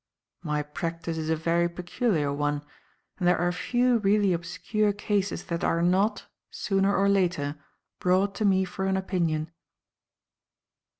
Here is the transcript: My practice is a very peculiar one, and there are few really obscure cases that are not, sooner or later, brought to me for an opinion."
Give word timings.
My 0.41 0.63
practice 0.63 1.15
is 1.19 1.29
a 1.29 1.35
very 1.35 1.69
peculiar 1.69 2.33
one, 2.33 2.63
and 3.19 3.27
there 3.27 3.37
are 3.37 3.51
few 3.51 3.99
really 3.99 4.33
obscure 4.33 4.93
cases 4.93 5.43
that 5.43 5.63
are 5.63 5.83
not, 5.83 6.25
sooner 6.49 6.97
or 6.97 7.07
later, 7.07 7.59
brought 7.99 8.33
to 8.37 8.43
me 8.45 8.65
for 8.65 8.87
an 8.87 8.97
opinion." 8.97 9.51